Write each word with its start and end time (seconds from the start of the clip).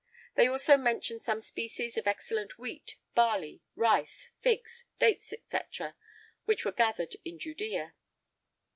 They 0.33 0.47
also 0.47 0.77
mention 0.77 1.19
some 1.19 1.41
species 1.41 1.95
of 1.95 2.07
excellent 2.07 2.57
wheat, 2.57 2.95
barley, 3.13 3.61
rice, 3.75 4.29
figs, 4.39 4.85
dates, 4.97 5.27
&c., 5.31 5.85
which 6.45 6.65
were 6.65 6.71
gathered 6.71 7.17
in 7.23 7.37
Judea. 7.37 7.93